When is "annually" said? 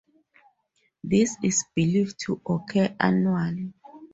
2.99-3.71